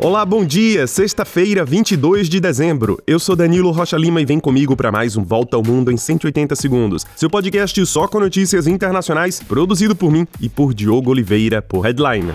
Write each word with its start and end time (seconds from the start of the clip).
Olá, 0.00 0.24
bom 0.24 0.44
dia! 0.44 0.86
Sexta-feira, 0.86 1.64
22 1.64 2.28
de 2.28 2.38
dezembro. 2.38 3.02
Eu 3.04 3.18
sou 3.18 3.34
Danilo 3.34 3.72
Rocha 3.72 3.96
Lima 3.96 4.20
e 4.20 4.24
vem 4.24 4.38
comigo 4.38 4.76
para 4.76 4.92
mais 4.92 5.16
um 5.16 5.24
Volta 5.24 5.56
ao 5.56 5.62
Mundo 5.64 5.90
em 5.90 5.96
180 5.96 6.54
segundos. 6.54 7.04
Seu 7.16 7.28
podcast 7.28 7.84
só 7.84 8.06
com 8.06 8.20
notícias 8.20 8.68
internacionais, 8.68 9.40
produzido 9.40 9.96
por 9.96 10.12
mim 10.12 10.24
e 10.40 10.48
por 10.48 10.72
Diogo 10.72 11.10
Oliveira, 11.10 11.60
por 11.60 11.80
Headline. 11.80 12.32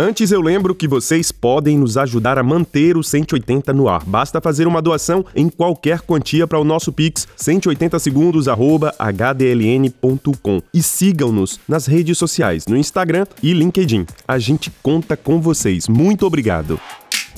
Antes 0.00 0.30
eu 0.30 0.40
lembro 0.42 0.76
que 0.76 0.86
vocês 0.86 1.32
podem 1.32 1.78
nos 1.78 1.96
ajudar 1.96 2.38
a 2.38 2.42
manter 2.42 2.96
o 2.96 3.02
180 3.02 3.72
no 3.72 3.88
ar. 3.88 4.04
Basta 4.04 4.40
fazer 4.40 4.68
uma 4.68 4.80
doação 4.80 5.24
em 5.34 5.48
qualquer 5.48 6.02
quantia 6.02 6.46
para 6.46 6.60
o 6.60 6.64
nosso 6.64 6.92
Pix 6.92 7.26
180 7.34 7.98
segundos@hdln.com 7.98 10.62
e 10.72 10.80
sigam-nos 10.82 11.58
nas 11.66 11.86
redes 11.86 12.18
sociais, 12.18 12.66
no 12.68 12.76
Instagram 12.76 13.26
e 13.42 13.54
LinkedIn. 13.54 14.06
A 14.28 14.38
gente 14.38 14.70
conta 14.82 15.16
com 15.16 15.40
vocês. 15.40 15.88
Muito 15.88 16.26
obrigado. 16.26 16.78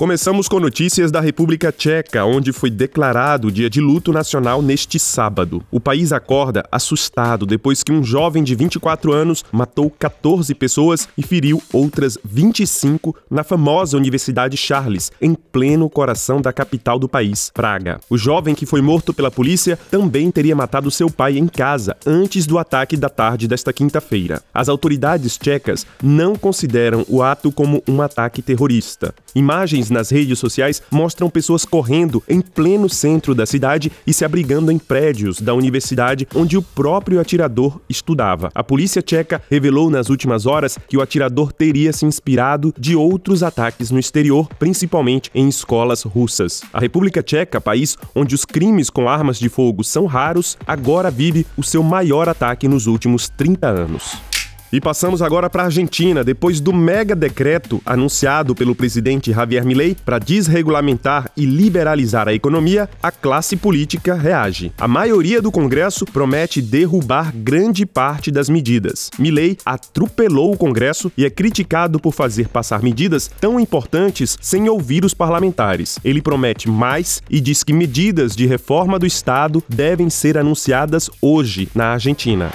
Começamos 0.01 0.49
com 0.49 0.59
notícias 0.59 1.13
da 1.13 1.21
República 1.21 1.71
Tcheca, 1.71 2.25
onde 2.25 2.55
foi 2.55 2.71
declarado 2.71 3.49
o 3.49 3.53
dia 3.53 3.69
de 3.69 3.83
luto 3.83 4.15
nacional 4.15 4.63
neste 4.63 4.99
sábado. 4.99 5.63
O 5.71 5.79
país 5.79 6.11
acorda 6.11 6.65
assustado 6.73 7.45
depois 7.45 7.83
que 7.83 7.93
um 7.93 8.03
jovem 8.03 8.43
de 8.43 8.55
24 8.55 9.13
anos 9.13 9.45
matou 9.53 9.91
14 9.91 10.55
pessoas 10.55 11.07
e 11.19 11.23
feriu 11.23 11.63
outras 11.71 12.17
25 12.25 13.15
na 13.31 13.45
famosa 13.45 13.99
Universidade 13.99 14.57
Charles, 14.57 15.13
em 15.21 15.35
pleno 15.35 15.91
coração 15.91 16.41
da 16.41 16.51
capital 16.51 16.99
do 16.99 17.07
país, 17.07 17.51
Praga. 17.53 18.01
O 18.09 18.17
jovem 18.17 18.55
que 18.55 18.65
foi 18.65 18.81
morto 18.81 19.13
pela 19.13 19.31
polícia 19.31 19.79
também 19.91 20.31
teria 20.31 20.57
matado 20.57 20.91
seu 20.91 21.11
pai 21.11 21.37
em 21.37 21.47
casa 21.47 21.95
antes 22.07 22.47
do 22.47 22.59
ataque 22.59 22.97
da 22.97 23.11
tarde 23.11 23.47
desta 23.47 23.71
quinta-feira. 23.71 24.43
As 24.55 24.71
autoridades 24.71 25.37
tchecas 25.37 25.87
não 26.03 26.37
consideram 26.37 27.05
o 27.07 27.23
ato 27.23 27.53
como 27.53 27.83
um 27.87 28.01
ataque 28.01 28.41
terrorista. 28.41 29.15
Imagens 29.35 29.90
nas 29.91 30.11
redes 30.11 30.39
sociais 30.39 30.83
mostram 30.91 31.29
pessoas 31.29 31.65
correndo 31.65 32.23
em 32.29 32.41
pleno 32.41 32.89
centro 32.89 33.35
da 33.35 33.47
cidade 33.47 33.93
e 34.07 34.13
se 34.13 34.25
abrigando 34.25 34.71
em 34.71 34.79
prédios 34.79 35.41
da 35.41 35.55
universidade 35.55 36.27
onde 36.35 36.57
o 36.57 36.63
próprio 36.63 37.21
atirador 37.21 37.81
estudava. 37.89 38.51
A 38.55 38.63
polícia 38.63 39.03
tcheca 39.03 39.43
revelou 39.51 39.91
nas 39.91 40.09
últimas 40.09 40.47
horas 40.47 40.79
que 40.89 40.97
o 40.97 41.03
atirador 41.03 41.53
teria 41.53 41.93
se 41.93 42.07
inspirado 42.07 42.75
de 42.79 42.97
outros 42.97 43.43
ataques 43.43 43.91
no 43.91 43.99
exterior, 43.99 44.49
principalmente 44.59 45.31
em 45.35 45.49
escolas 45.49 46.03
russas. 46.03 46.63
A 46.73 46.81
República 46.81 47.23
Tcheca, 47.23 47.61
país 47.61 47.97
onde 48.15 48.35
os 48.35 48.45
crimes 48.45 48.91
com 48.91 49.09
armas 49.09 49.39
de 49.39 49.49
fogo 49.49 49.85
são 49.85 50.07
raros, 50.07 50.57
agora 50.67 51.11
vive 51.11 51.47
o 51.57 51.63
seu 51.63 51.83
maior 51.83 52.29
ataque 52.29 52.69
nos 52.69 52.87
últimos 52.87 53.29
30 53.29 53.67
anos. 53.67 54.30
E 54.73 54.81
passamos 54.81 55.21
agora 55.21 55.51
para 55.51 55.65
a 55.65 55.67
Argentina, 55.67 56.23
depois 56.23 56.61
do 56.61 56.73
mega 56.73 57.17
decreto 57.17 57.83
anunciado 57.85 58.55
pelo 58.55 58.75
presidente 58.75 59.33
Javier 59.33 59.65
Milei 59.65 59.97
para 60.05 60.21
desregulamentar 60.21 61.29
e 61.37 61.45
liberalizar 61.45 62.29
a 62.29 62.35
economia, 62.35 62.89
a 63.03 63.11
classe 63.11 63.57
política 63.57 64.15
reage. 64.15 64.73
A 64.79 64.87
maioria 64.87 65.43
do 65.43 65.51
Congresso 65.51 66.05
promete 66.05 66.63
derrubar 66.63 67.33
grande 67.35 67.85
parte 67.85 68.31
das 68.31 68.49
medidas. 68.49 69.11
Milei 69.19 69.59
atropelou 69.65 70.53
o 70.53 70.57
Congresso 70.57 71.11
e 71.17 71.25
é 71.25 71.31
criticado 71.31 71.99
por 71.99 72.13
fazer 72.13 72.47
passar 72.47 72.81
medidas 72.81 73.29
tão 73.41 73.59
importantes 73.59 74.39
sem 74.41 74.69
ouvir 74.69 75.05
os 75.05 75.15
parlamentares. 75.15 75.99
Ele 76.05 76.23
promete 76.23 76.71
mais 76.71 77.21
e 77.29 77.41
diz 77.41 77.65
que 77.65 77.73
medidas 77.73 78.37
de 78.37 78.47
reforma 78.47 79.01
do 79.01 79.07
Estado 79.07 79.63
devem 79.69 80.09
ser 80.09 80.39
anunciadas 80.39 81.11
hoje 81.21 81.69
na 81.75 81.89
Argentina. 81.89 82.53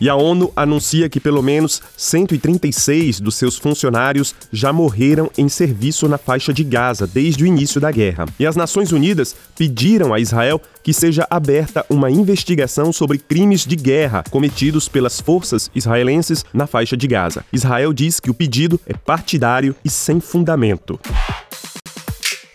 E 0.00 0.08
a 0.08 0.14
ONU 0.14 0.52
anuncia 0.54 1.08
que 1.08 1.20
pelo 1.20 1.42
menos 1.42 1.82
136 1.96 3.20
dos 3.20 3.34
seus 3.34 3.56
funcionários 3.56 4.34
já 4.52 4.72
morreram 4.72 5.30
em 5.36 5.48
serviço 5.48 6.08
na 6.08 6.18
faixa 6.18 6.52
de 6.52 6.64
Gaza 6.64 7.06
desde 7.06 7.44
o 7.44 7.46
início 7.46 7.80
da 7.80 7.90
guerra. 7.90 8.26
E 8.38 8.46
as 8.46 8.56
Nações 8.56 8.92
Unidas 8.92 9.34
pediram 9.56 10.12
a 10.12 10.20
Israel 10.20 10.60
que 10.82 10.92
seja 10.92 11.26
aberta 11.28 11.84
uma 11.90 12.10
investigação 12.10 12.92
sobre 12.92 13.18
crimes 13.18 13.66
de 13.66 13.74
guerra 13.74 14.22
cometidos 14.30 14.88
pelas 14.88 15.20
forças 15.20 15.70
israelenses 15.74 16.44
na 16.54 16.66
faixa 16.66 16.96
de 16.96 17.06
Gaza. 17.08 17.44
Israel 17.52 17.92
diz 17.92 18.20
que 18.20 18.30
o 18.30 18.34
pedido 18.34 18.80
é 18.86 18.94
partidário 18.94 19.74
e 19.84 19.90
sem 19.90 20.20
fundamento. 20.20 21.00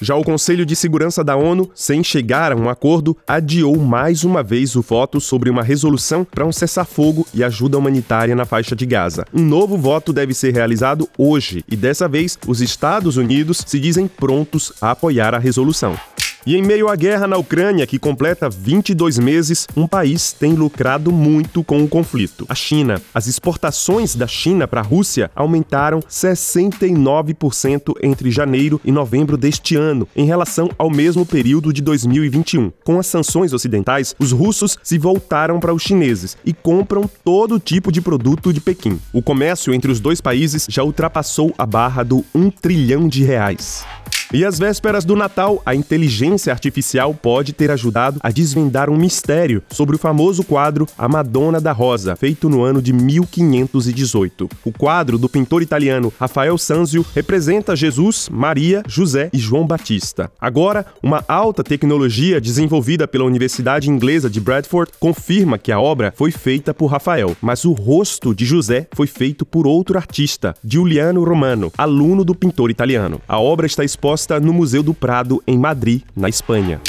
Já 0.01 0.16
o 0.16 0.23
Conselho 0.23 0.66
de 0.66 0.75
Segurança 0.75 1.23
da 1.23 1.35
ONU, 1.35 1.69
sem 1.75 2.03
chegar 2.03 2.51
a 2.51 2.56
um 2.56 2.67
acordo, 2.67 3.16
adiou 3.28 3.78
mais 3.78 4.23
uma 4.23 4.41
vez 4.41 4.75
o 4.75 4.81
voto 4.81 5.22
sobre 5.22 5.47
uma 5.47 5.62
resolução 5.62 6.25
para 6.25 6.44
um 6.44 6.51
cessar-fogo 6.51 7.28
e 7.31 7.44
ajuda 7.44 7.78
humanitária 7.78 8.35
na 8.35 8.44
faixa 8.44 8.75
de 8.75 8.84
Gaza. 8.88 9.28
Um 9.31 9.44
novo 9.44 9.78
voto 9.78 10.11
deve 10.11 10.34
ser 10.34 10.56
realizado 10.56 11.07
hoje 11.16 11.63
e 11.69 11.75
dessa 11.75 12.07
vez 12.07 12.35
os 12.47 12.61
Estados 12.61 13.16
Unidos 13.16 13.63
se 13.63 13.79
dizem 13.79 14.07
prontos 14.07 14.73
a 14.81 14.90
apoiar 14.90 15.35
a 15.35 15.40
resolução. 15.40 15.95
E 16.46 16.56
em 16.56 16.62
meio 16.63 16.90
à 16.90 16.96
guerra 16.96 17.28
na 17.28 17.38
Ucrânia, 17.38 17.85
que 17.85 18.00
completa 18.00 18.50
22 18.50 19.19
meses, 19.19 19.68
um 19.78 19.85
país 19.85 20.34
tem 20.34 20.53
lucrado 20.53 21.12
muito 21.12 21.63
com 21.63 21.84
o 21.84 21.88
conflito: 21.88 22.46
a 22.50 22.56
China. 22.56 23.00
As 23.13 23.28
exportações 23.28 24.16
da 24.16 24.25
China 24.25 24.68
para 24.68 24.81
a 24.81 24.84
Rússia 24.84 25.29
aumentaram 25.35 26.00
69% 26.00 27.94
entre 28.02 28.31
janeiro 28.31 28.81
e 28.84 28.91
novembro 28.91 29.38
deste 29.38 29.75
ano, 29.75 30.07
em 30.16 30.25
relação 30.25 30.69
ao 30.78 30.90
mesmo 30.90 31.25
período 31.25 31.72
de 31.72 31.81
2021. 31.81 32.72
Com 32.84 33.00
as 33.00 33.06
sanções 33.06 33.53
ocidentais, 33.53 34.16
os 34.18 34.31
russos 34.31 34.78
se 34.81 34.97
voltaram 34.97 35.59
para 35.59 35.73
os 35.73 35.84
chineses 35.84 36.35
e 36.44 36.53
compram 36.53 37.09
todo 37.23 37.59
tipo 37.59 37.91
de 37.91 38.02
produto 38.02 38.52
de 38.52 38.59
Pequim. 38.59 39.00
O 39.13 39.22
comércio 39.22 39.73
entre 39.73 39.91
os 39.91 40.00
dois 40.00 40.19
países 40.19 40.66
já 40.68 40.84
ultrapassou 40.84 41.53
a 41.58 41.66
barra 41.66 42.03
do 42.03 42.25
1 42.34 42.50
trilhão 42.50 43.08
de 43.08 43.23
reais. 43.23 43.85
E 44.34 44.46
às 44.46 44.58
vésperas 44.58 45.03
do 45.03 45.13
Natal, 45.13 45.62
a 45.66 45.75
inteligência 45.75 46.30
artificial 46.49 47.13
pode 47.13 47.53
ter 47.53 47.71
ajudado 47.71 48.19
a 48.21 48.31
desvendar 48.31 48.89
um 48.89 48.97
mistério 48.97 49.63
sobre 49.69 49.95
o 49.95 49.99
famoso 49.99 50.43
quadro 50.43 50.87
A 50.97 51.07
Madonna 51.07 51.59
da 51.59 51.71
Rosa, 51.71 52.15
feito 52.15 52.49
no 52.49 52.63
ano 52.63 52.81
de 52.81 52.93
1518. 52.93 54.49
O 54.63 54.71
quadro 54.71 55.17
do 55.17 55.27
pintor 55.27 55.61
italiano 55.61 56.11
Rafael 56.19 56.57
Sanzio 56.57 57.05
representa 57.13 57.75
Jesus, 57.75 58.29
Maria, 58.31 58.83
José 58.87 59.29
e 59.33 59.37
João 59.37 59.65
Batista. 59.65 60.31
Agora, 60.39 60.85
uma 61.01 61.23
alta 61.27 61.63
tecnologia 61.63 62.39
desenvolvida 62.39 63.07
pela 63.07 63.25
Universidade 63.25 63.89
Inglesa 63.89 64.29
de 64.29 64.39
Bradford 64.39 64.91
confirma 64.99 65.57
que 65.57 65.71
a 65.71 65.79
obra 65.79 66.13
foi 66.15 66.31
feita 66.31 66.73
por 66.73 66.87
Rafael, 66.87 67.35
mas 67.41 67.65
o 67.65 67.73
rosto 67.73 68.33
de 68.33 68.45
José 68.45 68.87
foi 68.93 69.07
feito 69.07 69.45
por 69.45 69.67
outro 69.67 69.97
artista, 69.97 70.55
Giuliano 70.63 71.23
Romano, 71.23 71.71
aluno 71.77 72.23
do 72.23 72.35
pintor 72.35 72.71
italiano. 72.71 73.21
A 73.27 73.39
obra 73.39 73.65
está 73.65 73.83
exposta 73.83 74.39
no 74.39 74.53
Museu 74.53 74.83
do 74.83 74.93
Prado, 74.93 75.41
em 75.47 75.57
Madrid, 75.57 76.01
na 76.21 76.29
Espanha. 76.29 76.79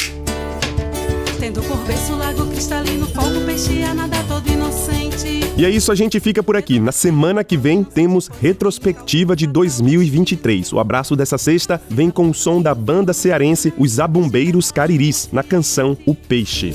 Tendo 1.41 1.61
por 1.63 1.79
berço 1.79 2.15
lago 2.15 2.47
cristalino, 2.47 3.07
fogo, 3.09 3.41
peixe 3.45 3.83
a 3.83 4.25
todo 4.29 4.49
inocente. 4.49 5.41
E 5.57 5.65
é 5.65 5.71
isso, 5.71 5.91
a 5.91 5.95
gente 5.95 6.21
fica 6.21 6.43
por 6.43 6.57
aqui. 6.57 6.79
Na 6.79 6.93
semana 6.93 7.43
que 7.43 7.57
vem 7.57 7.83
temos 7.83 8.31
retrospectiva 8.41 9.35
de 9.35 9.47
2023. 9.47 10.73
O 10.73 10.79
abraço 10.79 11.17
dessa 11.17 11.37
sexta 11.37 11.81
vem 11.89 12.11
com 12.11 12.31
o 12.31 12.35
som 12.35 12.63
da 12.63 12.75
banda 12.75 13.13
cearense 13.13 13.73
Os 13.77 13.99
Abumbeiros 13.99 14.71
Cariris, 14.71 15.29
na 15.33 15.43
canção 15.43 15.97
O 16.07 16.15
Peixe. 16.15 16.73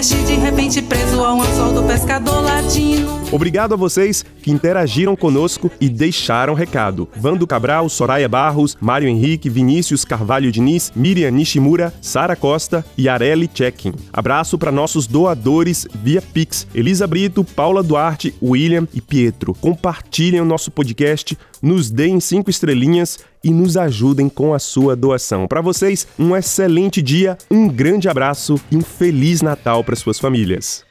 Peixe 0.00 0.16
de 0.24 0.32
repente 0.32 0.80
preso 0.80 1.22
ao 1.22 1.42
anzol 1.42 1.74
do 1.74 1.82
pescador 1.82 2.40
latino. 2.40 3.20
Obrigado 3.30 3.74
a 3.74 3.76
vocês 3.76 4.24
que 4.42 4.50
interagiram 4.50 5.14
conosco 5.14 5.70
e 5.78 5.90
deixaram 5.90 6.54
recado. 6.54 7.06
Vando 7.14 7.46
Cabral, 7.46 7.86
Soraya 7.90 8.26
Barros, 8.26 8.78
Mário 8.80 9.06
Henrique, 9.06 9.50
Vinícius 9.50 10.02
Carvalho 10.02 10.50
Diniz, 10.50 10.90
Miriam 10.96 11.30
Nishimura, 11.30 11.92
Sara 12.00 12.34
Costa 12.34 12.82
e 12.96 13.10
Areli 13.10 13.48
Checkin. 13.52 13.92
Abraço 14.10 14.56
para 14.56 14.72
nossos 14.72 15.06
doadores 15.06 15.86
via 16.02 16.22
Pix, 16.22 16.66
Elisa 16.74 17.06
Brito, 17.06 17.44
Paula 17.44 17.82
Duarte, 17.82 18.34
William 18.42 18.88
e 18.94 19.02
Pietro. 19.02 19.52
Compartilhem 19.52 20.40
o 20.40 20.46
nosso 20.46 20.70
podcast, 20.70 21.36
nos 21.60 21.90
deem 21.90 22.18
cinco 22.20 22.48
estrelinhas 22.48 23.18
e 23.42 23.50
nos 23.50 23.76
ajudem 23.76 24.28
com 24.28 24.52
a 24.52 24.58
sua 24.58 24.94
doação. 24.94 25.46
Para 25.46 25.60
vocês, 25.60 26.06
um 26.18 26.36
excelente 26.36 27.00
dia, 27.00 27.38
um 27.50 27.68
grande 27.68 28.08
abraço 28.08 28.60
e 28.70 28.76
um 28.76 28.82
feliz 28.82 29.42
Natal 29.42 29.82
para 29.82 29.96
suas 29.96 30.18
famílias. 30.18 30.89